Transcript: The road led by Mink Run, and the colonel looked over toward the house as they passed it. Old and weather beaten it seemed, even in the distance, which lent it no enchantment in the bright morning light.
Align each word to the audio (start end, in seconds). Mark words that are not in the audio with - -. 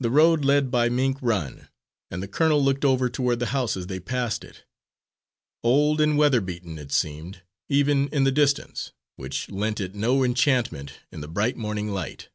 The 0.00 0.10
road 0.10 0.44
led 0.44 0.72
by 0.72 0.88
Mink 0.88 1.18
Run, 1.20 1.68
and 2.10 2.20
the 2.20 2.26
colonel 2.26 2.64
looked 2.64 2.84
over 2.84 3.08
toward 3.08 3.38
the 3.38 3.46
house 3.54 3.76
as 3.76 3.86
they 3.86 4.00
passed 4.00 4.42
it. 4.42 4.64
Old 5.62 6.00
and 6.00 6.18
weather 6.18 6.40
beaten 6.40 6.80
it 6.80 6.90
seemed, 6.90 7.42
even 7.68 8.08
in 8.08 8.24
the 8.24 8.32
distance, 8.32 8.90
which 9.14 9.48
lent 9.48 9.78
it 9.80 9.94
no 9.94 10.24
enchantment 10.24 10.94
in 11.12 11.20
the 11.20 11.28
bright 11.28 11.56
morning 11.56 11.90
light. 11.92 12.28